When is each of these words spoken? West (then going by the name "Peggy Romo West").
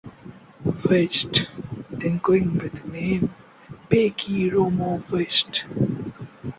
West 0.83 1.45
(then 1.91 2.17
going 2.23 2.57
by 2.57 2.69
the 2.69 2.87
name 2.87 3.35
"Peggy 3.87 4.49
Romo 4.49 4.99
West"). 5.11 5.65